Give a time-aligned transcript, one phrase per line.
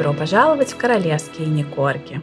[0.00, 2.22] Добро пожаловать в королевские не корги.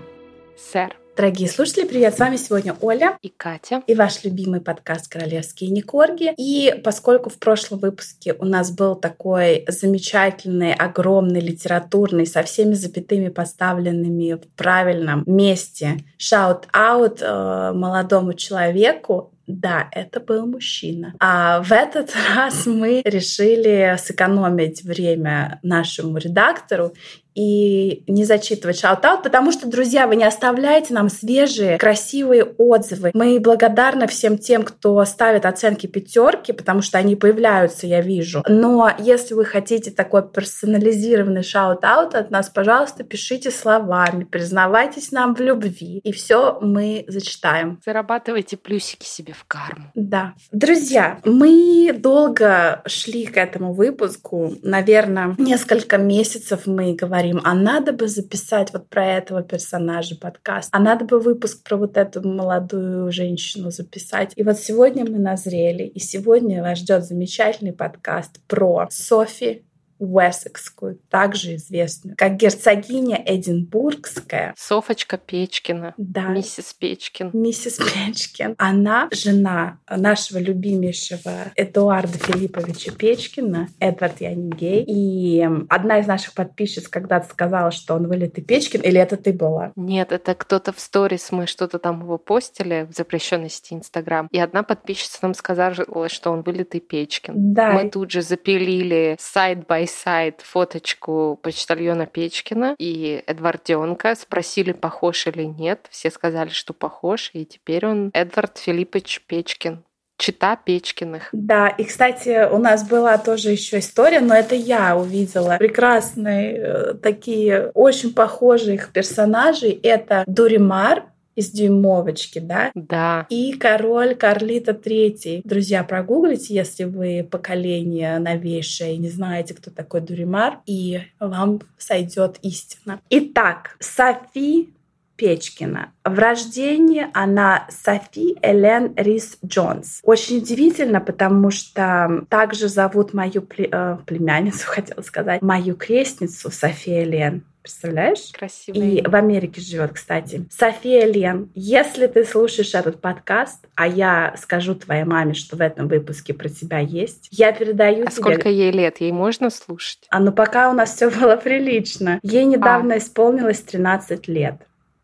[0.57, 0.96] Сэр.
[1.16, 2.16] Дорогие слушатели, привет!
[2.16, 3.84] С вами сегодня Оля и Катя.
[3.86, 6.34] И ваш любимый подкаст «Королевские не корги».
[6.38, 13.29] И поскольку в прошлом выпуске у нас был такой замечательный, огромный, литературный, со всеми запятыми
[13.29, 21.14] поставленными в правильном месте shout-out э, молодому человеку, да, это был мужчина.
[21.19, 26.94] А в этот раз мы решили сэкономить время нашему редактору
[27.37, 33.11] и не зачитывать shout-out, потому что, друзья, вы не оставляете нам свежие, красивые отзывы.
[33.13, 38.44] Мы благодарны всем тем, кто ставит оценки пятерки, потому что они появляются, я вижу.
[38.47, 45.39] Но если вы хотите такой персонализированный shout-out от нас, пожалуйста, пишите словами, признавайтесь нам в
[45.39, 47.79] любви, и все мы зачитаем.
[47.85, 49.91] Зарабатывайте плюсики себе в карму.
[49.94, 50.33] Да.
[50.51, 54.55] Друзья, мы долго шли к этому выпуску.
[54.63, 60.70] Наверное, несколько месяцев мы говорим говорим, а надо бы записать вот про этого персонажа подкаст,
[60.72, 64.34] а надо бы выпуск про вот эту молодую женщину записать.
[64.36, 69.64] И вот сегодня мы назрели, и сегодня вас ждет замечательный подкаст про Софи
[70.00, 74.53] Уэссекскую, также известную как герцогиня Эдинбургская.
[74.58, 75.94] Софочка Печкина.
[75.98, 76.28] Да.
[76.30, 77.31] Миссис Печкин.
[77.34, 78.56] Миссис Печкин.
[78.58, 83.70] Она жена нашего любимейшего Эдуарда Филипповича Печкина.
[83.80, 84.84] Эдвард я не гей.
[84.88, 88.81] И одна из наших подписчиц когда-то сказала, что он вылитый Печкин.
[88.81, 89.72] Или это ты была?
[89.75, 94.28] Нет, это кто-то в сторис, мы что-то там его постили в запрещенной сети Инстаграм.
[94.31, 95.73] И одна подписчица нам сказала,
[96.09, 97.53] что он вылитый Печкин.
[97.53, 97.73] Да.
[97.73, 104.16] Мы тут же запилили сайт by сайт фоточку почтальона Печкина и Эдварденка.
[104.16, 105.88] Спросили, похож или нет.
[105.89, 107.31] Все сказали, что похож.
[107.33, 109.83] И теперь он Эдвард Филиппович Печкин.
[110.17, 111.29] Чита Печкиных.
[111.31, 116.94] Да, и, кстати, у нас была тоже еще история, но это я увидела прекрасные э,
[116.95, 119.79] такие очень похожие персонажей.
[119.83, 121.03] Это Дуримар,
[121.38, 122.72] из дюймовочки, да?
[122.74, 123.28] Да.
[123.30, 125.42] И король Карлита Третий.
[125.46, 132.40] Друзья, прогуглите, если вы поколение новейшее и не знаете, кто такой Дуримар, и вам сойдет
[132.42, 133.00] истина.
[133.12, 134.74] Итак, Софи
[135.16, 135.92] Печкина.
[136.06, 140.00] В рождении она Софи Элен Рис Джонс.
[140.04, 147.44] Очень удивительно, потому что также зовут мою э, племянницу, хотела сказать, мою крестницу Софи Элен.
[147.67, 148.31] Представляешь?
[148.31, 148.78] Красиво.
[148.78, 150.45] И в Америке живет, кстати.
[150.50, 155.89] София Лен, если ты слушаешь этот подкаст, а я скажу твоей маме, что в этом
[155.89, 158.22] выпуске про тебя есть, я передаю а тебе...
[158.22, 159.01] сколько ей лет?
[159.01, 160.00] Ей можно слушать?
[160.09, 162.22] А ну пока у нас все было прилично.
[162.23, 162.97] Ей недавно а.
[163.00, 164.56] исполнилось 13 лет.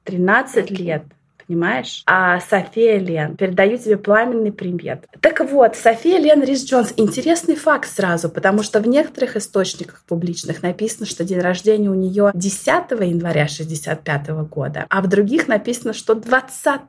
[0.06, 0.76] 13 okay.
[0.76, 1.04] лет
[1.48, 2.04] понимаешь?
[2.06, 5.06] А София Лен, передаю тебе пламенный привет.
[5.22, 6.94] Так вот, София Лен Рис Джонс.
[6.98, 12.32] Интересный факт сразу, потому что в некоторых источниках публичных написано, что день рождения у нее
[12.34, 12.68] 10
[13.02, 16.82] января 65 года, а в других написано, что 20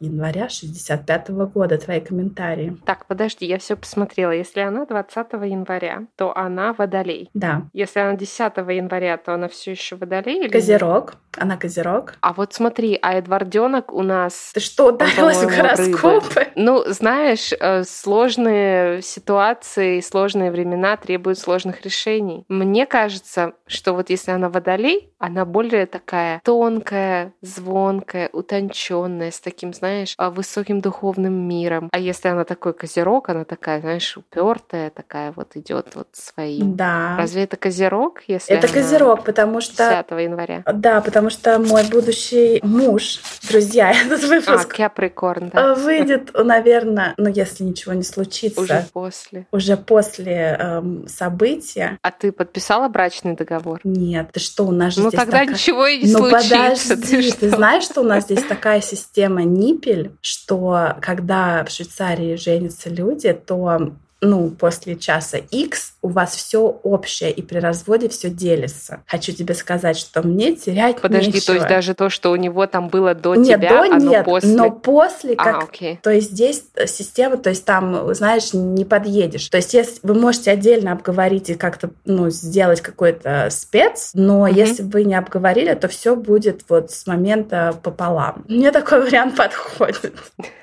[0.00, 1.78] января 65 года.
[1.78, 2.76] Твои комментарии.
[2.84, 4.32] Так, подожди, я все посмотрела.
[4.32, 7.30] Если она 20 января, то она водолей.
[7.34, 7.62] Да.
[7.72, 11.14] Если она 10 января, то она все еще водолей или Козерог.
[11.38, 12.14] Она козерог.
[12.20, 14.50] А вот смотри, а Эдварденок у нас...
[14.52, 16.48] Ты что, ударилась в гороскопы?
[16.56, 22.44] Ну, знаешь, э, сложные ситуации, сложные времена требуют сложных решений.
[22.48, 29.72] Мне кажется, что вот если она водолей, она более такая тонкая, звонкая, утонченная, с таким,
[29.74, 31.88] знаешь, а, высоким духовным миром.
[31.92, 36.74] А если она такой козерог, она такая, знаешь, упертая, такая вот идет вот своим.
[36.74, 37.16] Да.
[37.18, 40.04] Разве это козерог, если Это козерог, потому что...
[40.08, 40.62] 10 января.
[40.72, 44.74] Да, потому что мой будущий муж, друзья, этот выпуск.
[44.74, 45.72] А, Каприкорн, да.
[45.72, 48.60] Э, выйдет, наверное, ну, если ничего не случится.
[48.60, 49.46] Уже после.
[49.52, 51.98] Уже после эм, события.
[52.02, 53.80] А ты подписала брачный договор?
[53.84, 54.30] Нет.
[54.32, 55.54] Ты что, у нас же Ну, здесь тогда такая...
[55.54, 56.96] ничего и не ну, случится.
[56.96, 62.36] подожди, ты, ты знаешь, что у нас здесь такая система ниппель, что когда в Швейцарии
[62.36, 68.28] женятся люди, то ну, после часа X у вас все общее, и при разводе все
[68.30, 69.02] делится.
[69.06, 71.46] Хочу тебе сказать, что мне терять Подожди, нечего.
[71.46, 74.24] то есть даже то, что у него там было до нет, тебя, до оно нет,
[74.24, 74.50] после?
[74.54, 75.64] но после А, как...
[75.64, 75.98] окей.
[76.02, 79.48] То есть здесь система, то есть там, знаешь, не подъедешь.
[79.48, 84.54] То есть если вы можете отдельно обговорить и как-то, ну, сделать какой-то спец, но Мгм.
[84.54, 88.44] если бы вы не обговорили, то все будет вот с момента пополам.
[88.48, 90.14] Мне такой вариант подходит.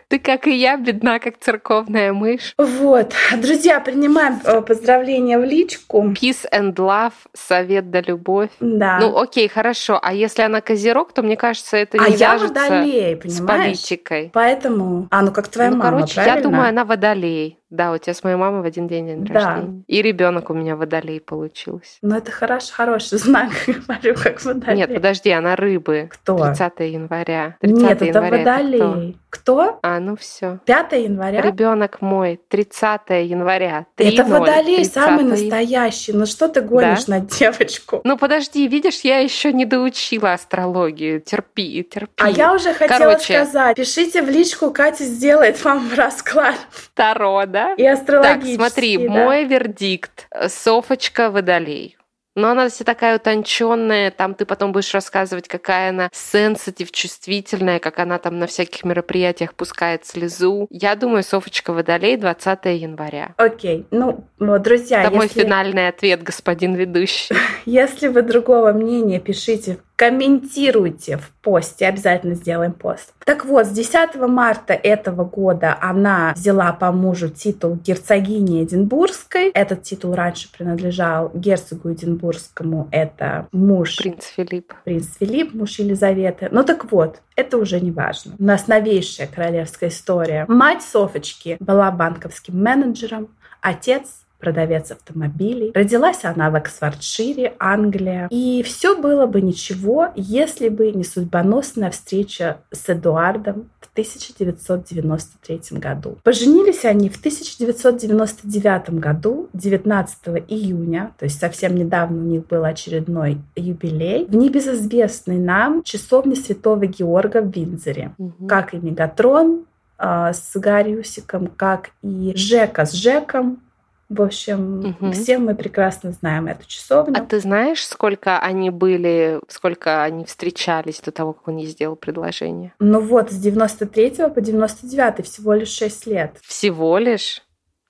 [0.10, 2.54] Ты, как и я, бедна, как церковная мышь.
[2.58, 3.12] Вот.
[3.48, 6.04] Друзья, принимаем э, поздравления в личку.
[6.10, 8.50] Peace and love, совет да любовь.
[8.60, 9.00] Да.
[9.00, 10.00] Ну, окей, хорошо.
[10.02, 13.64] А если она козерог, то мне кажется, это а не я вяжется водолей, с понимаешь?
[13.64, 14.32] политикой.
[14.34, 15.08] Поэтому...
[15.12, 16.44] А, ну как твоя ну, мама, короче, я правильно?
[16.44, 17.58] думаю, она водолей.
[17.70, 19.34] Да, у тебя с моей мамой в один день день Да.
[19.34, 19.84] рождения.
[19.88, 21.98] И ребенок у меня водолей получился.
[22.02, 24.78] Ну, это хорош, хороший знак, говорю, как водолей.
[24.78, 26.08] Нет, подожди, она рыбы.
[26.10, 26.38] Кто?
[26.38, 27.58] 30 января.
[27.60, 28.38] 30 Нет, это января кто?
[28.38, 29.18] водолей.
[29.30, 29.80] Кто?
[29.84, 30.60] А, ну все.
[30.66, 31.42] 5 января?
[31.42, 33.86] Ребенок мой, 30 января.
[33.98, 36.14] это 3-0, водолей 30 самый настоящий.
[36.14, 37.16] Ну что ты гонишь Да?
[37.16, 38.00] на девочку?
[38.06, 41.20] Ну подожди, видишь, я еще не доучила астрологию.
[41.22, 42.14] Терпи, терпи.
[42.24, 43.44] А я уже хотела Короче.
[43.44, 46.56] сказать, пишите в личку, Катя сделает вам расклад
[46.94, 47.57] Таро, да?
[47.78, 48.56] И Так, астрологический.
[48.56, 49.14] смотри, да.
[49.14, 50.28] мой вердикт.
[50.48, 51.98] Софочка Водолей.
[52.38, 57.98] Но она вся такая утонченная, там ты потом будешь рассказывать, какая она сенситив, чувствительная, как
[57.98, 60.68] она там на всяких мероприятиях пускает слезу.
[60.70, 63.34] Я думаю, Софочка Водолей 20 января.
[63.38, 67.36] Окей, ну, друзья, Это мой если, финальный ответ, господин ведущий.
[67.66, 73.14] если вы другого мнения, пишите, комментируйте в посте, обязательно сделаем пост.
[73.26, 79.50] Так вот, с 10 марта этого года она взяла по мужу титул герцогини Эдинбургской.
[79.50, 84.74] Этот титул раньше принадлежал герцогу Эдинбургскому, это муж Принц Филипп.
[84.86, 86.48] принц Филипп, муж Елизаветы.
[86.52, 88.36] Ну так вот, это уже не важно.
[88.38, 90.46] У нас новейшая королевская история.
[90.48, 93.30] Мать Софочки была банковским менеджером,
[93.62, 95.72] отец продавец автомобилей.
[95.74, 98.28] Родилась она в Оксфордшире, Англия.
[98.30, 106.18] И все было бы ничего, если бы не судьбоносная встреча с Эдуардом в 1993 году.
[106.24, 113.40] Поженились они в 1999 году, 19 июня, то есть совсем недавно у них был очередной
[113.56, 118.12] юбилей, в небезызвестной нам часовне Святого Георга в Виндзоре.
[118.18, 118.48] Мгм.
[118.48, 119.66] Как и Мегатрон
[119.98, 123.62] а, с Гариусиком, как и Жека с Жеком.
[124.10, 125.12] В общем, Мгм.
[125.12, 127.14] все мы прекрасно знаем эту часовню.
[127.18, 131.98] А ты знаешь, сколько они были, сколько они встречались до того, как он ей сделал
[131.98, 132.74] предложение?
[132.80, 136.38] Ну вот, с 93 по 99 всего лишь 6 лет.
[136.42, 137.42] Всего лишь?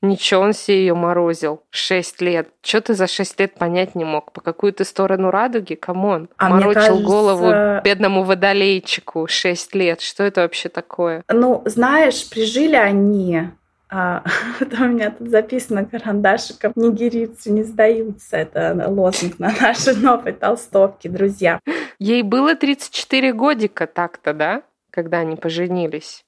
[0.04, 1.64] Ничего он себе ее морозил.
[1.72, 2.50] Шесть лет.
[2.62, 4.32] Что ты за шесть лет понять не мог?
[4.32, 5.74] По какую ты сторону радуги?
[5.74, 6.30] Come on.
[6.38, 9.26] А Морочил кажется- голову бедному водолейчику.
[9.28, 10.02] Шесть лет.
[10.02, 11.24] Что это вообще такое?
[11.30, 13.50] Ну, знаешь, прижили они...
[13.90, 14.24] а,
[14.60, 16.74] это у меня тут записано карандашиком.
[16.76, 18.38] Нигерийцы не сдаются.
[18.38, 21.60] Это лозунг на нашей новой толстовке, друзья.
[22.00, 24.64] Ей было 34 годика так-то, да?
[24.92, 26.24] Когда они поженились.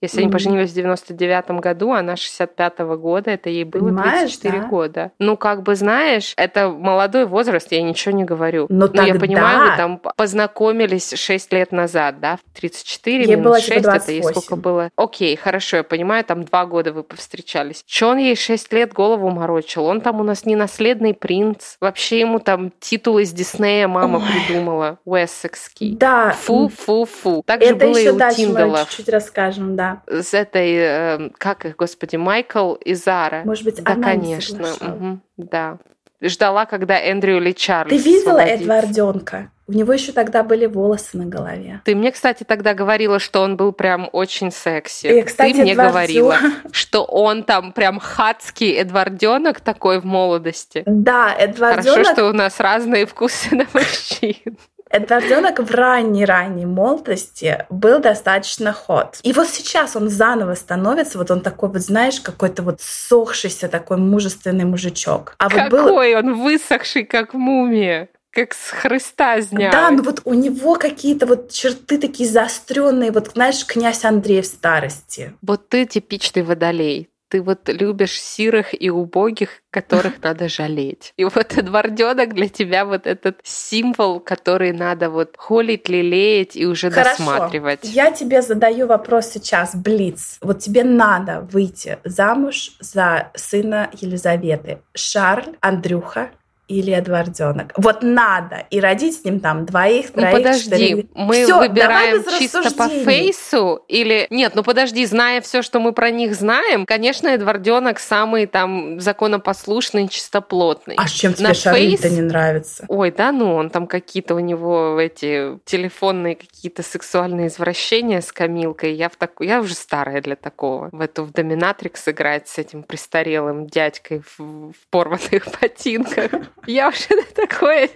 [0.00, 0.32] Если они Мгм.
[0.32, 4.66] поженились в 99 году, она 65 года, это ей было Понимаешь, 34 да?
[4.68, 5.10] года.
[5.18, 8.66] Ну, как бы, знаешь, это молодой возраст, я ничего не говорю.
[8.68, 12.36] Но Ну, я тогда- понимаю, вы там познакомились 6 лет назад, да?
[12.36, 14.30] В 34 Ей минус было 6, типа это ей 28.
[14.40, 14.90] сколько было?
[14.96, 17.82] Окей, хорошо, я понимаю, там 2 года вы повстречались.
[17.86, 19.84] Че он ей 6 лет голову морочил?
[19.86, 21.76] Он там у нас не наследный принц.
[21.80, 24.22] Вообще ему там титул из Диснея мама Ой.
[24.46, 24.98] придумала.
[25.04, 25.96] Уэссекский.
[25.96, 27.42] Да, Фу, фу, фу.
[27.44, 29.87] Так же это было и у дальше чуть-чуть расскажем, да.
[30.06, 33.42] С этой, э, как их, господи, Майкл и Зара.
[33.44, 34.64] Может быть, Да, она не конечно.
[34.64, 35.00] соглашалась.
[35.00, 35.78] мгм, да.
[36.20, 38.64] Ждала, когда Эндрю или Чарльз Ты видела освободится.
[38.64, 39.50] Эдварденка?
[39.68, 41.80] У него еще тогда были волосы на голове.
[41.84, 45.06] Ты мне, кстати, тогда говорила, что он был прям очень секси.
[45.08, 46.36] И, кстати, Ты мне Эдвардё- говорила,
[46.72, 50.82] что он там прям хадский Эдварденок такой в молодости.
[50.86, 54.56] Да, Хорошо, Эдварденок, что у нас разные вкусы на мужчин.
[54.90, 59.18] Эдварденок в ранней-ранней молодости был достаточно ход.
[59.22, 63.98] И вот сейчас он заново становится, вот он такой вот, знаешь, какой-то вот сохшийся такой
[63.98, 65.34] мужественный мужичок.
[65.38, 65.84] А вот был...
[65.84, 68.08] Какой он высохший, как мумия.
[68.30, 69.72] Как с Христа сняли.
[69.72, 74.46] Да, ну вот у него какие-то вот черты такие заостренные, вот знаешь, князь Андрей в
[74.46, 75.32] старости.
[75.42, 77.08] Вот ты типичный водолей.
[77.28, 81.12] Ты вот любишь сирых и убогих, которых надо жалеть.
[81.16, 86.90] И вот Эдварденок для тебя вот этот символ, который надо вот холить, лелеять и уже
[86.90, 87.10] Хорошо.
[87.24, 87.80] досматривать.
[87.82, 90.38] Я тебе задаю вопрос сейчас, Блиц.
[90.40, 94.80] Вот тебе надо выйти замуж за сына Елизаветы.
[94.94, 96.30] Шарль, Андрюха
[96.68, 97.72] или Эдварденок.
[97.76, 98.66] Вот надо.
[98.70, 101.06] И родить с ним там двоих, Ну троих, подожди, четырех.
[101.14, 104.52] мы Всё, выбираем чисто по фейсу или нет?
[104.54, 110.94] Ну подожди, зная все, что мы про них знаем, конечно, Эдварденок самый там законопослушный, чистоплотный.
[110.98, 112.84] А с чем тебе На Шарль-то фейс- не нравится?
[112.88, 118.92] Ой, да, ну он там какие-то у него эти телефонные какие-то сексуальные извращения с Камилкой.
[118.94, 119.32] Я в так...
[119.40, 120.90] я уже старая для такого.
[120.92, 126.30] В эту в доминатрикс играть с этим престарелым дядькой в, в порванных ботинках.
[126.66, 127.90] Я уже такое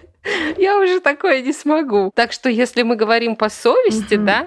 [0.57, 2.11] я уже такое не смогу.
[2.15, 4.45] Так что, если мы говорим по совести, да,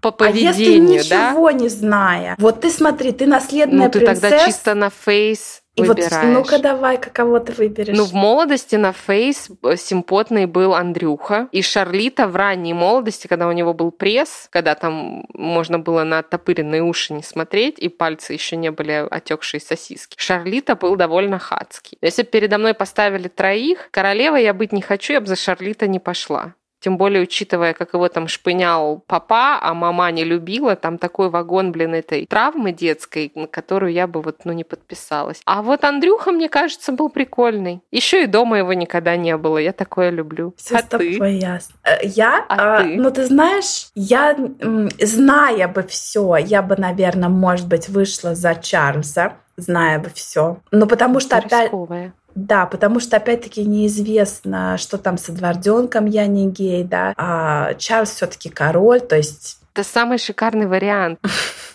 [0.00, 2.36] по А если поведению, да, ничего не зная?
[2.38, 4.20] Вот ты смотри, ты наследная ну ты принцесса.
[4.20, 6.12] тогда чисто на фейс И выбираешь.
[6.12, 7.96] вот, ну-ка давай, кого ты выберешь.
[7.96, 11.48] Ну, в молодости на фейс э, симпотный был Андрюха.
[11.50, 16.20] И Шарлита в ранней молодости, когда у него был пресс, когда там можно было на
[16.20, 20.16] оттопыренные уши не смотреть, и пальцы еще не были отекшие сосиски.
[20.18, 21.98] Шарлита был довольно хацкий.
[22.00, 25.88] Если бы передо мной поставили троих, королевой я быть не хочу, я бы за Шарлита
[25.88, 26.54] не пошла.
[26.84, 31.72] Тем более, учитывая, как его там шпынял папа, а мама не любила, там такой вагон,
[31.72, 35.40] блин, этой травмы детской, на которую я бы вот, ну, не подписалась.
[35.46, 37.80] А вот Андрюха, мне кажется, был прикольный.
[37.90, 39.56] Еще и дома его никогда не было.
[39.56, 40.52] Я такое люблю.
[40.58, 41.30] Все а с тобой ты?
[41.30, 41.74] ясно.
[41.84, 42.44] Э, я?
[42.50, 42.96] А, а ты?
[42.96, 44.36] Ну, ты знаешь, я,
[45.00, 50.58] зная бы все, я бы, наверное, может быть, вышла за Чарльза, зная бы все.
[50.70, 51.70] Ну, потому что опять...
[52.34, 57.14] Да, потому что, опять-таки, неизвестно, что там с Эдварденком, я не гей, да.
[57.16, 61.18] А Чарльз все таки король, то есть это самый шикарный вариант.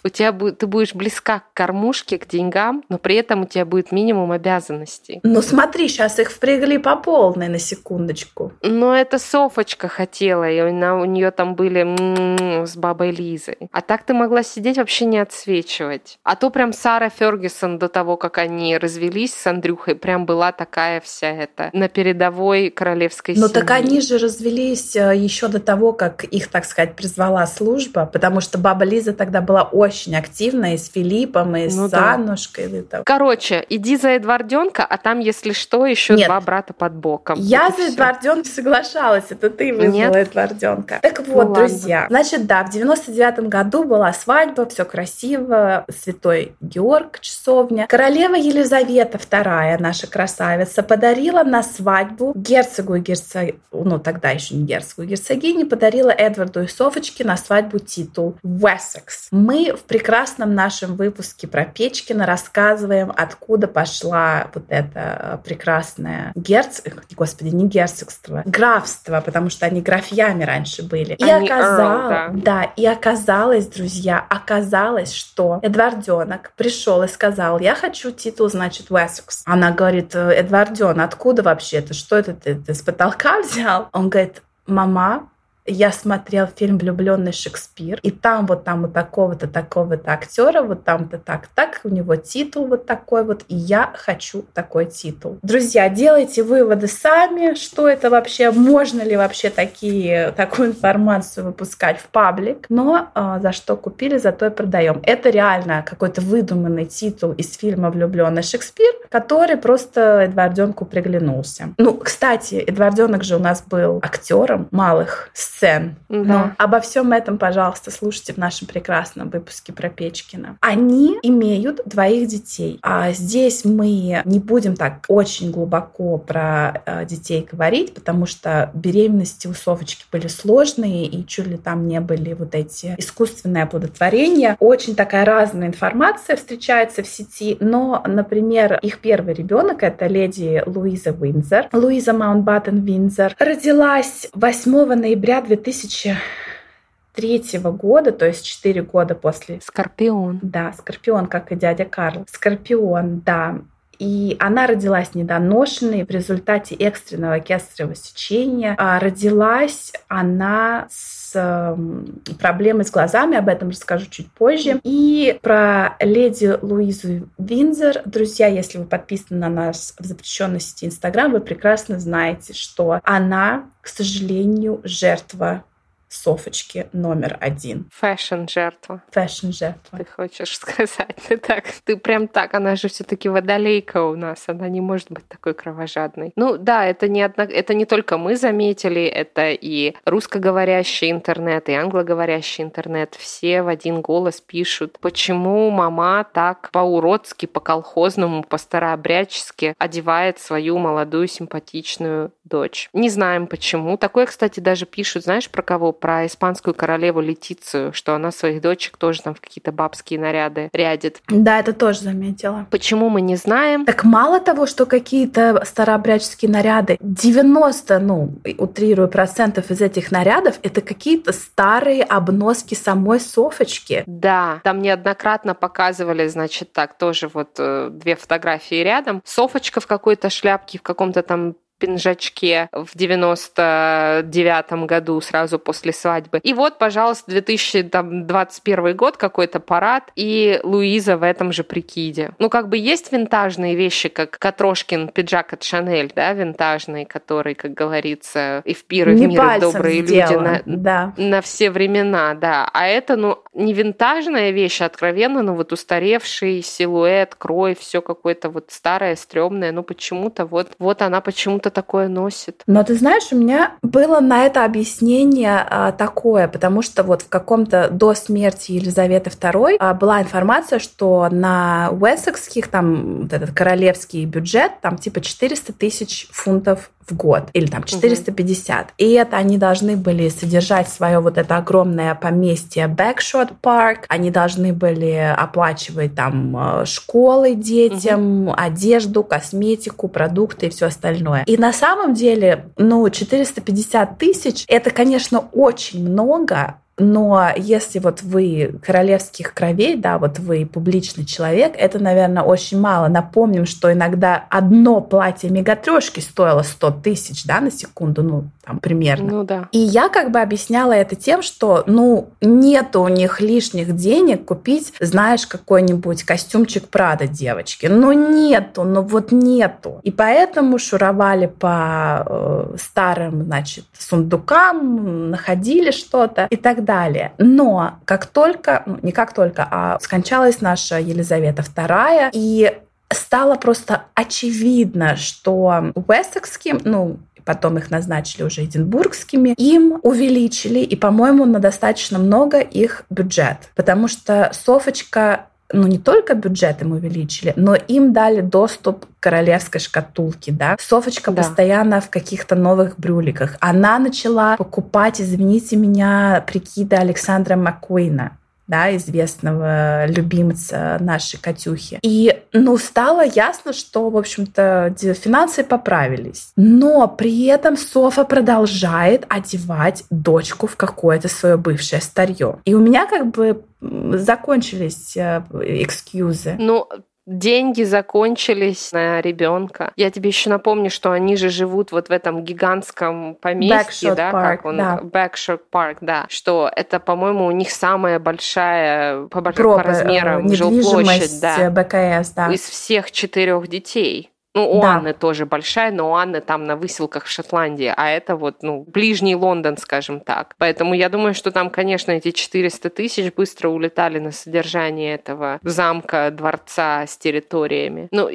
[0.06, 3.66] У тебя будет, ты будешь близка к кормушке, к деньгам, но при этом у тебя
[3.66, 5.20] будет минимум обязанностей.
[5.24, 8.54] Ну смотри, сейчас их впрягли по полной на секундочку.
[8.62, 13.58] Но это Софочка хотела, и она, у нее там были м-м, с бабой Лизой.
[13.74, 16.18] А так ты могла сидеть вообще не отсвечивать.
[16.24, 21.02] А то прям Сара Фергюсон до того, как они развелись с Андрюхой, прям была такая
[21.02, 26.24] вся эта на передовой королевской Ну так они же развелись э, еще до того, как
[26.24, 30.78] их, так сказать, призвала служба дружба, потому что баба Лиза тогда была очень активна и
[30.78, 32.14] с Филиппом, и ну, с да.
[32.14, 32.66] Аннушкой.
[32.66, 33.04] И там.
[33.04, 36.28] Короче, иди за Эдварденка, а там, если что, еще Нет.
[36.28, 37.38] два брата под боком.
[37.40, 40.16] Я за Эдварденка соглашалась, это ты вызвала Нет.
[40.16, 41.00] Эдварденка.
[41.02, 42.18] Так ну вот, ну, друзья, ладно.
[42.18, 47.88] значит, да, в 99 году была свадьба, все красиво, Святой Георг, часовня.
[47.88, 53.56] Королева Елизавета II, наша красавица, подарила на свадьбу герцогу и герцог...
[53.72, 59.28] ну тогда еще не герцогу, герцогине, подарила Эдварду и Софочке на свадьбу титул Wessex.
[59.32, 67.50] Мы в прекрасном нашем выпуске про Печкина рассказываем, откуда пошла вот это прекрасное герцог, господи,
[67.50, 71.16] не герцогство, графство, потому что они графьями раньше были.
[71.16, 72.30] И они оказалось, да.
[72.34, 79.42] да, и оказалось, друзья, оказалось, что Эдварденок пришел и сказал, я хочу титул, значит, Wessex.
[79.46, 81.94] Она говорит, Эдварден, откуда вообще это?
[81.94, 83.90] Что это ты, ты с потолка взял?
[83.92, 85.30] Он говорит, мама,
[85.70, 91.18] я смотрел фильм «Влюбленный Шекспир», и там вот там у такого-то, такого-то актера, вот там-то
[91.18, 95.38] так, так, у него титул вот такой вот, и я хочу такой титул.
[95.42, 102.08] Друзья, делайте выводы сами, что это вообще, можно ли вообще такие, такую информацию выпускать в
[102.08, 105.02] паблик, но э, за что купили, за то и продаем.
[105.04, 111.70] Это реально какой-то выдуманный титул из фильма «Влюбленный Шекспир», который просто Эдварденку приглянулся.
[111.78, 115.96] Ну, кстати, Эдварденок же у нас был актером малых сцен сцен.
[116.08, 116.18] Да.
[116.18, 120.58] Но обо всем этом, пожалуйста, слушайте в нашем прекрасном выпуске про Печкина.
[120.62, 122.80] Они имеют двоих детей.
[122.82, 129.48] А здесь мы не будем так очень глубоко про э, детей говорить, потому что беременности
[129.48, 134.56] у Софочки были сложные, и чуть ли там не были вот эти искусственные оплодотворения.
[134.60, 141.12] Очень такая разная информация встречается в сети, но, например, их первый ребенок это леди Луиза
[141.12, 141.70] Виндзор.
[141.74, 149.60] Луиза Маунтбаттен Виндзор родилась 8 ноября 2003 года, то есть 4 года после...
[149.62, 150.40] Скорпион.
[150.42, 152.26] Да, Скорпион, как и дядя Карл.
[152.32, 153.60] Скорпион, да.
[154.00, 158.76] И она родилась недоношенной в результате экстренного кесарево сечения.
[158.78, 164.80] А родилась она с эм, проблемой с глазами, об этом расскажу чуть позже.
[164.84, 171.32] И про леди Луизу Винзер, друзья, если вы подписаны на нас в запрещенной сети Инстаграм,
[171.32, 175.64] вы прекрасно знаете, что она, к сожалению, жертва
[176.10, 177.88] Софочки номер один.
[177.94, 179.04] Фэшн-жертва.
[179.12, 180.00] Фэшн-жертва.
[180.00, 181.16] Ты хочешь сказать?
[181.28, 185.12] Ты так, ты прям так, она же все таки водолейка у нас, она не может
[185.12, 186.34] быть такой кровожадной.
[186.36, 191.74] Ну да, это не, одно, это не только мы заметили, это и русскоговорящий интернет, и
[191.74, 193.14] англоговорящий интернет.
[193.14, 202.32] Все в один голос пишут, почему мама так по-уродски, по-колхозному, по-старообрядчески одевает свою молодую симпатичную
[202.44, 202.90] дочь.
[202.94, 203.96] Не знаем почему.
[203.96, 205.94] Такое, кстати, даже пишут, знаешь, про кого?
[206.00, 211.22] Про испанскую королеву Летицию, что она своих дочек тоже там в какие-то бабские наряды рядит.
[211.28, 212.68] Да, это тоже заметила.
[212.72, 213.86] Почему мы не знаем?
[213.86, 220.82] Так мало того, что какие-то старообрядческие наряды, 90, ну, утрирую, процентов из этих нарядов это
[220.82, 224.04] какие-то старые обноски самой Софочки.
[224.08, 229.22] Да, там неоднократно показывали, значит, так, тоже вот э, две фотографии рядом.
[229.26, 236.40] Софочка в какой-то шляпке, в каком-то там пинжачке в 99 году, сразу после свадьбы.
[236.44, 242.32] И вот, пожалуйста, 2021 год, какой-то парад, и Луиза в этом же прикиде.
[242.38, 247.74] Ну, как бы есть винтажные вещи, как Катрошкин пиджак от Шанель, да, винтажный, который, как
[247.74, 251.14] говорится, и в пир, и в мир, и добрые люди на, да.
[251.18, 252.70] на все времена, да.
[252.74, 258.50] А это, ну, не винтажная вещь, а откровенно, ну, вот устаревший силуэт, крой, все какое-то
[258.50, 262.64] вот старое, стрёмное, ну, почему-то вот, вот она почему-то такое носит.
[262.68, 267.30] Но ты знаешь, у меня было на это объяснение а, такое, потому что вот в
[267.30, 274.26] каком-то до смерти Елизаветы II а, была информация, что на Уэссекских, там, вот этот королевский
[274.26, 278.86] бюджет, там типа 400 тысяч фунтов в год или там 450.
[278.86, 278.92] Угу.
[278.98, 284.06] И это они должны были содержать свое вот это огромное поместье Backshot Park.
[284.08, 288.56] Они должны были оплачивать там э, школы детям, угу.
[288.58, 291.44] одежду, косметику, продукты и все остальное.
[291.46, 298.80] И на самом деле, ну, 450 тысяч, это, конечно, очень много, но если вот вы
[298.84, 303.08] королевских кровей, да, вот вы публичный человек, это, наверное, очень мало.
[303.08, 309.32] Напомним, что иногда одно платье мегатрешки стоило 100 тысяч, да, на секунду, ну, там, примерно.
[309.32, 309.68] Ну, да.
[309.72, 314.94] И я как бы объясняла это тем, что, ну, нет у них лишних денег купить,
[315.00, 317.88] знаешь, какой-нибудь костюмчик Прада девочки.
[317.88, 320.00] Ну, нету, ну вот нету.
[320.04, 327.34] И поэтому шуровали по э, старым, значит, сундукам, находили что-то и так далее.
[327.40, 332.72] Но как только, ну, не как только, а скончалась наша Елизавета II, и
[333.12, 337.18] стало просто очевидно, что Уэссекским, ну,
[337.50, 343.72] потом их назначили уже эдинбургскими, им увеличили, и, по-моему, на достаточно много их бюджет.
[343.74, 349.82] Потому что Софочка ну, не только бюджет им увеличили, но им дали доступ к королевской
[349.82, 350.76] шкатулке, да.
[350.80, 351.42] Софочка да.
[351.42, 353.58] постоянно в каких-то новых брюликах.
[353.62, 358.38] Она начала покупать, извините меня, прикиды Александра Маккуина
[358.70, 362.00] да, известного любимца нашей Катюхи.
[362.04, 366.52] И, ну, стало ясно, что, в общем-то, финансы поправились.
[366.56, 372.60] Но при этом Софа продолжает одевать дочку в какое-то свое бывшее старье.
[372.64, 376.56] И у меня как бы закончились э, экскьюзы.
[376.60, 376.88] Ну,
[377.30, 379.94] деньги закончились на ребенка.
[379.96, 384.42] Я тебе еще напомню, что они же живут вот в этом гигантском поместье, да, Park,
[384.42, 385.00] как он, да.
[385.04, 390.56] Backshot Park, да, что это, по-моему, у них самая большая по, Проб, по размерам э,
[390.56, 394.32] жилплощадь, да, БКС, да, из всех четырех детей.
[394.60, 394.96] Ну, у да.
[394.96, 398.84] Анны тоже большая, но у Анны там на выселках в Шотландии, а это вот, ну,
[398.88, 400.56] ближний Лондон, скажем так.
[400.58, 406.30] Поэтому я думаю, что там, конечно, эти 400 тысяч быстро улетали на содержание этого замка,
[406.32, 408.10] дворца с территориями.
[408.12, 408.30] Ну,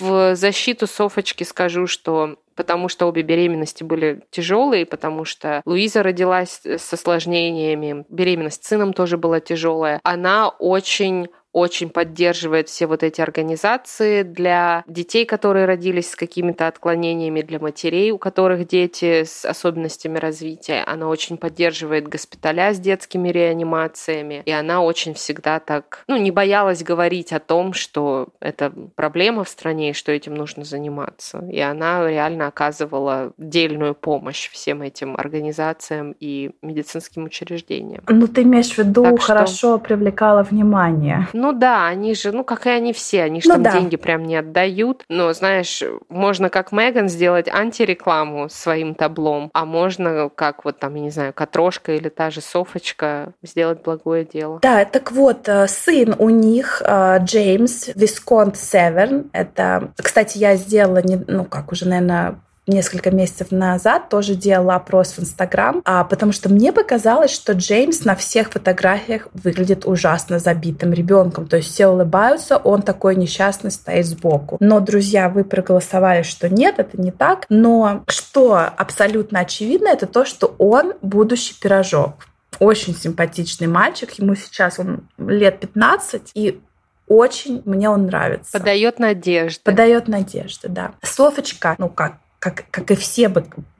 [0.00, 6.60] в защиту Софочки скажу, что потому что обе беременности были тяжелые, потому что Луиза родилась
[6.64, 10.00] с осложнениями, беременность с сыном тоже была тяжелая.
[10.02, 17.42] Она очень очень поддерживает все вот эти организации для детей, которые родились с какими-то отклонениями,
[17.42, 20.84] для матерей, у которых дети с особенностями развития.
[20.86, 26.82] Она очень поддерживает госпиталя с детскими реанимациями, и она очень всегда так, ну, не боялась
[26.82, 31.44] говорить о том, что это проблема в стране и что этим нужно заниматься.
[31.50, 38.02] И она реально оказывала дельную помощь всем этим организациям и медицинским учреждениям.
[38.06, 39.78] Ну, ты имеешь в виду, так хорошо что...
[39.78, 41.28] привлекала внимание.
[41.38, 43.72] Ну да, они же, ну как и они все, они же ну, там да.
[43.72, 45.04] деньги прям не отдают.
[45.08, 51.02] Но знаешь, можно как Меган сделать антирекламу своим таблом, а можно как вот там, я
[51.02, 54.58] не знаю, Катрошка или та же Софочка сделать благое дело.
[54.62, 61.02] Да, так вот, э, сын у них, э, Джеймс Висконт Северн, это, кстати, я сделала,
[61.02, 66.32] не, ну как, уже, наверное, несколько месяцев назад тоже делала опрос в Инстаграм, а, потому
[66.32, 71.46] что мне показалось, что Джеймс на всех фотографиях выглядит ужасно забитым ребенком.
[71.46, 74.56] То есть все улыбаются, он такой несчастный стоит сбоку.
[74.60, 77.46] Но, друзья, вы проголосовали, что нет, это не так.
[77.48, 82.26] Но что абсолютно очевидно, это то, что он будущий пирожок.
[82.60, 86.60] Очень симпатичный мальчик, ему сейчас он лет 15, и
[87.08, 88.58] очень мне он нравится.
[88.58, 89.60] Подает надежды.
[89.64, 90.92] Подает надежды, да.
[91.02, 93.28] Софочка, ну как, как, как и все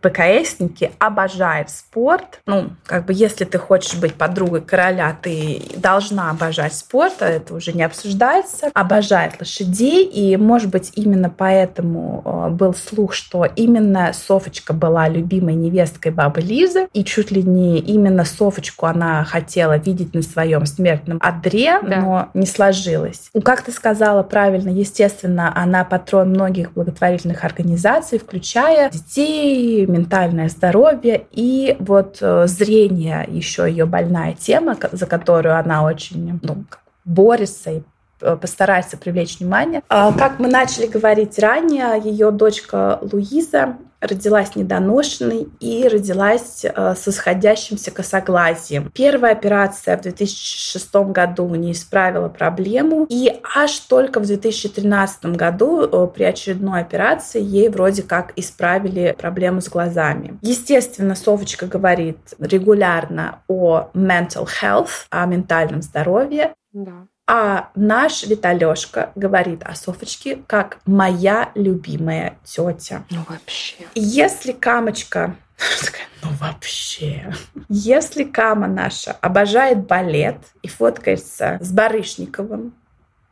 [0.02, 2.40] бы БКСники обожает спорт.
[2.46, 7.54] Ну, как бы, если ты хочешь быть подругой короля, ты должна обожать спорт, а это
[7.54, 8.70] уже не обсуждается.
[8.74, 15.54] Обожает лошадей, и, может быть, именно поэтому э, был слух, что именно Софочка была любимой
[15.54, 21.18] невесткой бабы Лизы, и чуть ли не именно Софочку она хотела видеть на своем смертном
[21.20, 22.00] одре, да.
[22.00, 23.30] но не сложилось.
[23.34, 31.26] Ну, как ты сказала правильно, естественно, она патрон многих благотворительных организаций, включая детей, ментальное здоровье
[31.32, 36.64] и вот э, зрение еще ее больная тема, за которую она очень ну,
[37.04, 37.82] борется и
[38.20, 39.82] э, постарается привлечь внимание.
[39.88, 47.08] А, как мы начали говорить ранее, ее дочка Луиза родилась недоношенной и родилась э, с
[47.08, 48.90] исходящимся косоглазием.
[48.94, 56.08] Первая операция в 2006 году не исправила проблему, и аж только в 2013 году э,
[56.14, 60.38] при очередной операции ей вроде как исправили проблему с глазами.
[60.42, 66.54] Естественно, Совочка говорит регулярно о mental health, о ментальном здоровье.
[66.72, 67.06] Да.
[67.30, 73.04] А наш Виталешка говорит о Софочке как моя любимая тетя.
[73.10, 73.74] Ну вообще.
[73.94, 75.36] Если Камочка
[76.22, 77.30] ну вообще.
[77.68, 82.72] Если Кама наша обожает балет и фоткается с Барышниковым,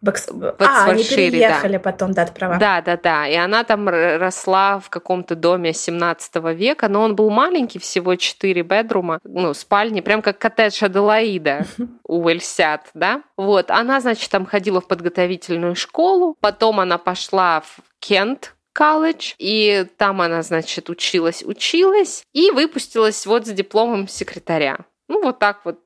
[0.01, 0.27] Бокс...
[0.59, 1.79] А, они переехали да.
[1.79, 2.57] потом, да, права.
[2.57, 3.27] Да, да, да.
[3.27, 8.63] И она там росла в каком-то доме 17 века, но он был маленький, всего 4
[8.63, 11.65] бедрума, ну, спальни, прям как коттедж Аделаида
[12.07, 13.21] у Эльсят, да.
[13.37, 19.85] Вот, она, значит, там ходила в подготовительную школу, потом она пошла в Кент, колледж, и
[19.97, 24.79] там она, значит, училась, училась, и выпустилась вот с дипломом секретаря.
[25.07, 25.79] Ну, вот так вот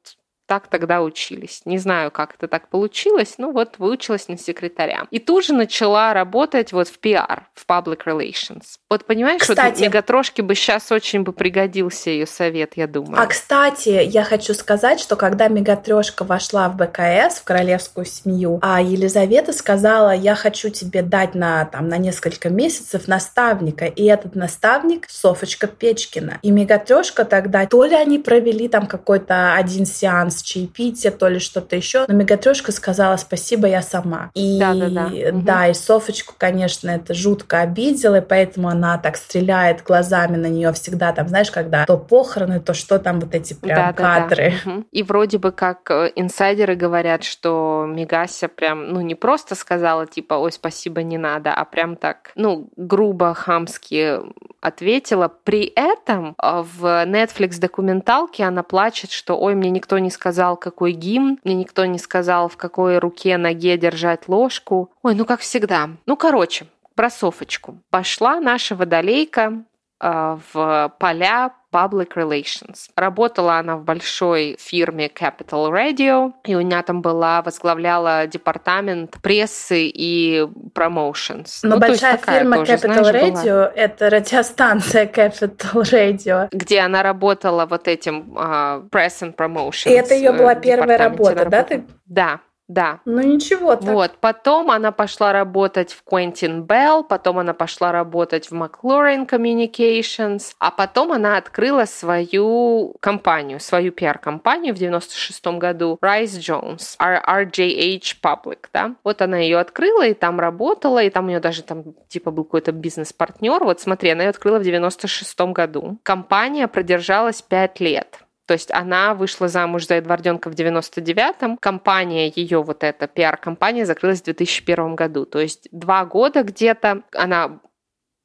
[0.47, 1.61] так тогда учились.
[1.65, 5.07] Не знаю, как это так получилось, но вот выучилась на секретаря.
[5.09, 8.63] И тут же начала работать вот в PR, в Public Relations.
[8.89, 13.21] Вот понимаешь, кстати, вот Мегатрошке бы сейчас очень бы пригодился ее совет, я думаю.
[13.21, 18.81] А кстати, я хочу сказать, что когда Мегатрешка вошла в БКС, в королевскую семью, а
[18.81, 23.85] Елизавета сказала, я хочу тебе дать на, там, на несколько месяцев наставника.
[23.85, 26.39] И этот наставник Софочка Печкина.
[26.43, 31.39] И Мегатрешка тогда, то ли они провели там какой-то один сеанс с чаепития, то ли
[31.39, 32.05] что-то еще.
[32.07, 34.31] Но Мегатрешка сказала спасибо, я сама.
[34.33, 35.09] И да, да, да.
[35.33, 40.71] да, и Софочку, конечно, это жутко обидело, и поэтому она так стреляет глазами на нее
[40.73, 44.53] всегда, там, знаешь, когда то похороны, то что там вот эти прям да, кадры.
[44.65, 44.83] Да, да.
[44.91, 50.35] И вроде бы как э, инсайдеры говорят, что Мегася прям, ну, не просто сказала, типа,
[50.35, 54.19] ой, спасибо, не надо, а прям так, ну, грубо, хамски
[54.61, 55.27] ответила.
[55.27, 60.57] При этом э, в Netflix документалке она плачет, что, ой, мне никто не сказал, сказал,
[60.57, 64.89] какой гимн, мне никто не сказал, в какой руке, ноге держать ложку.
[65.03, 65.91] Ой, ну как всегда.
[66.07, 67.77] Ну, короче, про Софочку.
[67.91, 69.63] Пошла наша водолейка
[69.99, 72.89] в поля Public Relations.
[72.95, 79.87] Работала она в большой фирме Capital Radio, и у меня там была, возглавляла департамент прессы
[79.87, 81.59] и promotions.
[81.63, 86.47] Но ну, большая фирма тоже, Capital знаешь, Radio была.— это радиостанция Capital Radio.
[86.51, 89.91] Где она работала вот этим uh, press and promotions.
[89.91, 91.63] И это ее была первая работа, да?
[91.63, 91.85] Ты?
[92.05, 92.99] Да, да.
[93.05, 93.83] Ну ничего так.
[93.83, 100.53] Вот, потом она пошла работать в Quentin Bell, потом она пошла работать в McLaurin Communications,
[100.59, 108.65] а потом она открыла свою компанию, свою пиар-компанию в 96 году, Rice Jones, RJH Public,
[108.73, 108.95] да.
[109.03, 112.45] Вот она ее открыла и там работала, и там у нее даже там типа был
[112.45, 113.63] какой-то бизнес-партнер.
[113.63, 115.99] Вот смотри, она ее открыла в 96 году.
[116.03, 118.24] Компания продержалась 5 лет.
[118.45, 121.57] То есть она вышла замуж за Эдварденко в 99-м.
[121.57, 125.25] Компания ее, вот эта пиар-компания, закрылась в 2001 году.
[125.25, 127.59] То есть два года где-то она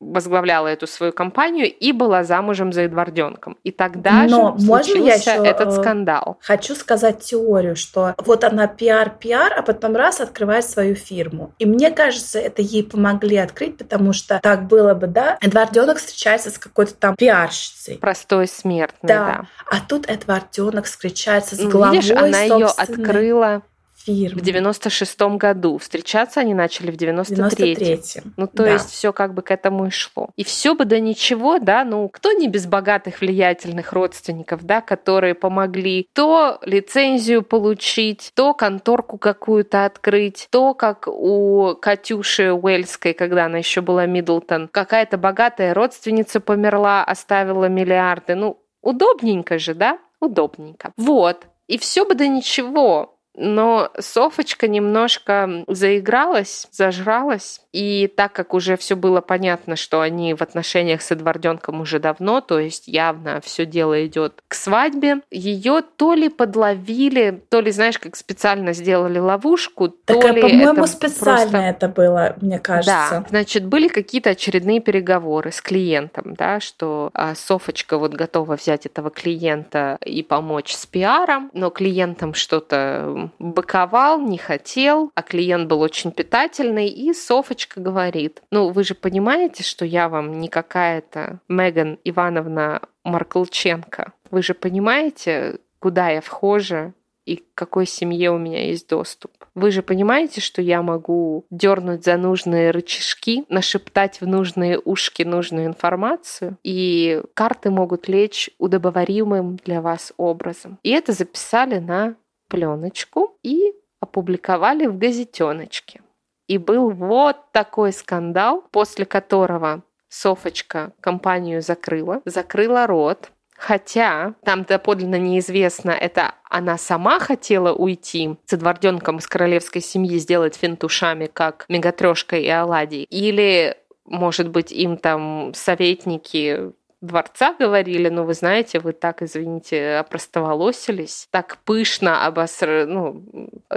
[0.01, 3.59] возглавляла эту свою компанию и была замужем за Эдварденком.
[3.65, 6.39] И тогда Но же можно я еще этот э, скандал.
[6.41, 11.55] Хочу сказать теорию, что вот она пиар-пиар, а потом раз открывает свою фирму.
[11.59, 16.51] И мне кажется, это ей помогли открыть, потому что так было бы, да, Эдварденок встречается
[16.51, 17.99] с какой-то там пиарщицей.
[17.99, 19.27] Простой смертный, да.
[19.27, 19.47] да.
[19.67, 23.63] А тут Эдварденок встречается с главой Видишь, она ее открыла
[24.05, 24.41] фирмы.
[24.41, 25.79] В 96-м году.
[25.79, 28.35] Встречаться они начали в 93-м.
[28.37, 28.73] Ну, то да.
[28.73, 30.31] есть все как бы к этому и шло.
[30.37, 35.35] И все бы до ничего, да, ну, кто не без богатых, влиятельных родственников, да, которые
[35.35, 43.59] помогли то лицензию получить, то конторку какую-то открыть, то, как у Катюши Уэльской, когда она
[43.59, 48.35] еще была Миддлтон, какая-то богатая родственница померла, оставила миллиарды.
[48.35, 49.99] Ну, удобненько же, да?
[50.21, 50.93] Удобненько.
[50.97, 51.47] Вот.
[51.67, 53.17] И все бы до ничего.
[53.37, 57.61] Но Софочка немножко заигралась, зажралась.
[57.73, 62.41] И так как уже все было понятно, что они в отношениях с Эдварденком уже давно,
[62.41, 67.99] то есть явно все дело идет к свадьбе, ее то ли подловили, то ли, знаешь,
[67.99, 71.59] как специально сделали ловушку, так, то а, ли по-моему, специально просто...
[71.59, 73.11] это было, мне кажется.
[73.11, 78.87] Да, значит, были какие-то очередные переговоры с клиентом, да, что а, Софочка вот готова взять
[78.87, 85.81] этого клиента и помочь с пиаром, но клиентам что-то быковал, не хотел, а клиент был
[85.81, 91.99] очень питательный, и Софочка говорит, ну, вы же понимаете, что я вам не какая-то Меган
[92.05, 94.13] Ивановна Марклченко.
[94.31, 96.95] Вы же понимаете, куда я вхожа
[97.27, 99.31] и к какой семье у меня есть доступ.
[99.55, 105.67] Вы же понимаете, что я могу дернуть за нужные рычажки, нашептать в нужные ушки нужную
[105.67, 110.79] информацию, и карты могут лечь удобоваримым для вас образом.
[110.83, 112.17] И это записали на
[112.51, 116.03] пленочку и опубликовали в газетеночке.
[116.47, 125.17] И был вот такой скандал, после которого Софочка компанию закрыла, закрыла рот, Хотя там доподлинно
[125.17, 132.37] неизвестно, это она сама хотела уйти с Эдварденком из королевской семьи, сделать финтушами, как Мегатрешка
[132.37, 139.23] и Аладий, или может быть, им там советники дворца говорили, ну, вы знаете, вы так,
[139.23, 142.87] извините, опростоволосились, так пышно обоср...
[142.87, 143.25] ну,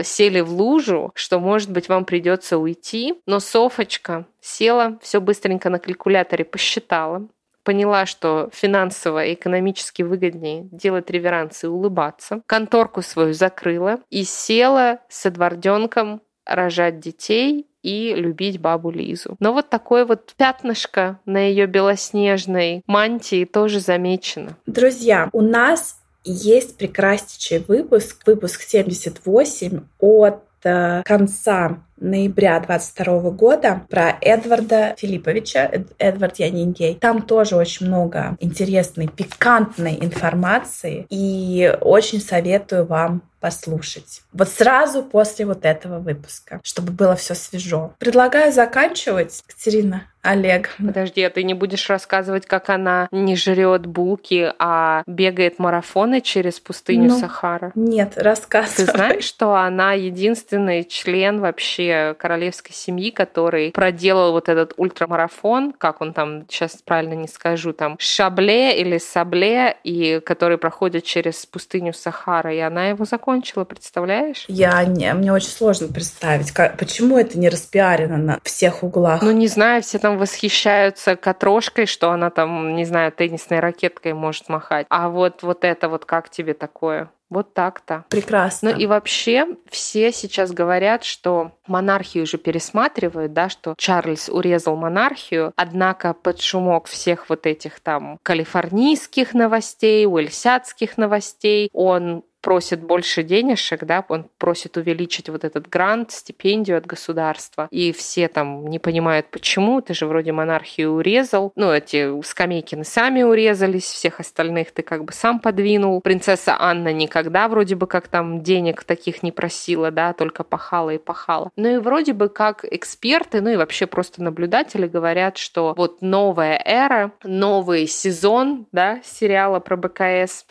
[0.02, 3.22] сели в лужу, что, может быть, вам придется уйти.
[3.26, 7.28] Но Софочка села, все быстренько на калькуляторе посчитала,
[7.64, 12.42] поняла, что финансово и экономически выгоднее делать реверансы и улыбаться.
[12.46, 19.36] Конторку свою закрыла и села с Эдварденком рожать детей и любить бабу Лизу.
[19.40, 24.58] Но вот такое вот пятнышко на ее белоснежной мантии тоже замечено.
[24.66, 34.16] Друзья, у нас есть прекраснейший выпуск, выпуск 78 от э, конца ноября 22 года про
[34.22, 36.96] Эдварда Филипповича, Эдвард Янингей.
[36.96, 44.22] Там тоже очень много интересной, пикантной информации, и очень советую вам послушать.
[44.32, 47.94] Вот сразу после вот этого выпуска, чтобы было все свежо.
[48.00, 50.04] Предлагаю заканчивать, Катерина.
[50.22, 50.70] Олег.
[50.78, 56.62] Подожди, а ты не будешь рассказывать, как она не жрет булки, а бегает марафоны через
[56.62, 57.74] пустыню ну, Сахара?
[57.76, 58.86] Нет, рассказывай.
[58.86, 66.02] Ты знаешь, что она единственный член вообще королевской семьи, который проделал вот этот ультрамарафон, как
[66.02, 71.94] он там, сейчас правильно не скажу, там Шабле или Сабле, и который проходит через пустыню
[71.94, 74.46] Сахара, и она его закончила, представляешь?
[74.48, 79.22] Я не, мне очень сложно представить, как, почему это не распиарено на всех углах.
[79.22, 84.14] Ну, не знаю, все там там восхищаются катрошкой, что она там, не знаю, теннисной ракеткой
[84.14, 84.86] может махать.
[84.90, 87.10] А вот, вот это вот как тебе такое?
[87.34, 88.06] Вот так-то.
[88.10, 88.72] Прекрасно.
[88.72, 95.52] Ну и вообще все сейчас говорят, что монархию уже пересматривают, да, что Чарльз урезал монархию,
[95.56, 103.86] однако под шумок всех вот этих там калифорнийских новостей, уэльсятских новостей он просит больше денежек,
[103.86, 109.28] да, он просит увеличить вот этот грант, стипендию от государства, и все там не понимают,
[109.32, 115.06] почему, ты же вроде монархию урезал, ну, эти скамейки сами урезались, всех остальных ты как
[115.06, 120.12] бы сам подвинул, принцесса Анна никогда вроде бы как там денег таких не просила, да,
[120.12, 121.50] только пахала и пахала.
[121.56, 126.62] Ну и вроде бы как эксперты, ну и вообще просто наблюдатели говорят, что вот новая
[126.66, 130.46] эра, новый сезон, да, сериала про БКС,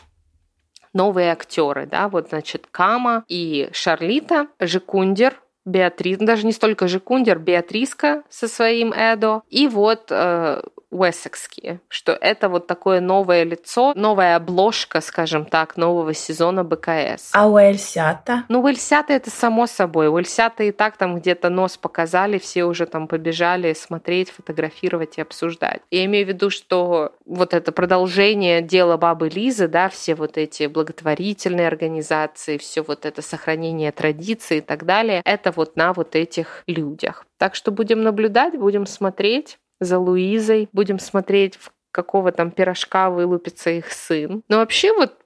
[0.92, 8.24] новые актеры, да, вот, значит, Кама и Шарлита, Жекундер, Беатрис, даже не столько Жекундер, Беатриска
[8.28, 15.00] со своим Эдо, и вот э, уэссекские, что это вот такое новое лицо, новая обложка,
[15.00, 17.30] скажем так, нового сезона БКС.
[17.32, 18.44] А Уэльсята?
[18.48, 20.08] Ну, Уэльсята это само собой.
[20.08, 25.80] Уэльсята и так там где-то нос показали, все уже там побежали смотреть, фотографировать и обсуждать.
[25.90, 30.66] Я имею в виду, что вот это продолжение дела бабы Лизы, да, все вот эти
[30.66, 36.62] благотворительные организации, все вот это сохранение традиций и так далее, это вот на вот этих
[36.66, 37.24] людях.
[37.38, 43.70] Так что будем наблюдать, будем смотреть за Луизой, будем смотреть, в какого там пирожка вылупится
[43.70, 44.42] их сын.
[44.48, 45.16] Но вообще вот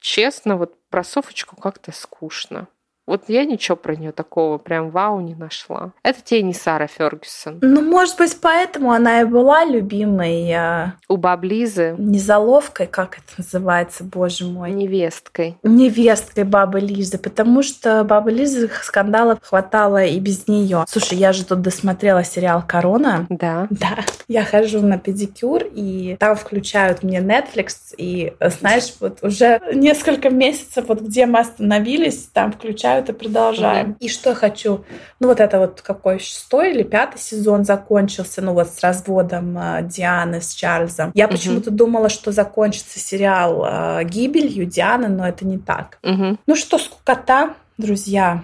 [0.00, 2.68] честно, вот про Софочку как-то скучно.
[3.06, 5.92] Вот я ничего про нее такого прям вау не нашла.
[6.02, 7.58] Это тебе не Сара Фергюсон.
[7.60, 10.50] Ну, может быть, поэтому она и была любимой.
[10.52, 10.94] А...
[11.08, 11.94] У баблизы.
[11.98, 14.70] Не заловкой, как это называется, боже мой.
[14.72, 15.58] Невесткой.
[15.62, 20.84] Невесткой бабы Лизы, потому что бабы Лизы скандалов хватало и без нее.
[20.88, 23.26] Слушай, я же тут досмотрела сериал «Корона».
[23.28, 23.66] Да.
[23.70, 23.98] Да.
[24.28, 30.86] Я хожу на педикюр, и там включают мне Netflix, и, знаешь, вот уже несколько месяцев,
[30.88, 33.90] вот где мы остановились, там включают включают и продолжаем.
[33.90, 33.96] Mm-hmm.
[34.00, 34.84] И что я хочу?
[35.20, 39.82] Ну, вот это вот какой шестой или пятый сезон закончился, ну, вот с разводом э,
[39.82, 41.10] Дианы с Чарльзом.
[41.14, 41.30] Я mm-hmm.
[41.30, 45.98] почему-то думала, что закончится сериал э, гибелью Дианы, но это не так.
[46.02, 46.38] Mm-hmm.
[46.46, 48.42] Ну что, скукота, друзья.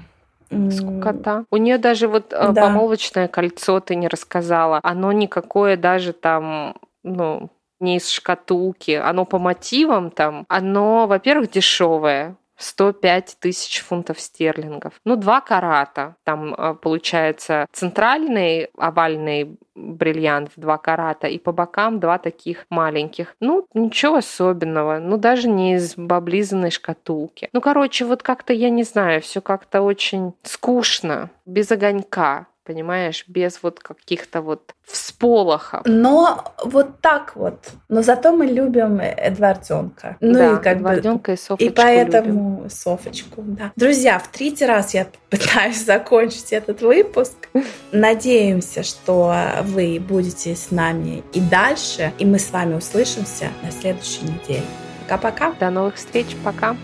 [0.48, 1.44] Скукота.
[1.50, 2.62] У нее даже вот э, да.
[2.62, 4.80] помолвочное кольцо ты не рассказала.
[4.82, 12.36] Оно никакое даже там, ну, не из шкатулки, оно по мотивам там, оно, во-первых, дешевое,
[12.60, 14.94] 105 тысяч фунтов стерлингов.
[15.04, 16.16] Ну, два карата.
[16.24, 23.34] Там э, получается центральный овальный бриллиант в два карата и по бокам два таких маленьких.
[23.40, 24.98] Ну, ничего особенного.
[24.98, 27.48] Ну, даже не из облизанной шкатулки.
[27.52, 33.62] Ну, короче, вот как-то, я не знаю, все как-то очень скучно, без огонька понимаешь, без
[33.64, 35.82] вот каких-то вот всполохов.
[35.86, 37.58] Но вот так вот.
[37.88, 40.16] Но зато мы любим Эдварденка.
[40.20, 41.34] Ну да, и как Эдварденка бы...
[41.34, 42.70] и Софочку И поэтому любим.
[42.70, 43.72] Софочку, да.
[43.74, 47.48] Друзья, в третий раз я пытаюсь закончить этот выпуск.
[47.90, 54.22] Надеемся, что вы будете с нами и дальше, и мы с вами услышимся на следующей
[54.26, 54.62] неделе.
[55.08, 55.54] Пока-пока.
[55.58, 56.26] До новых встреч.
[56.44, 56.76] Пока.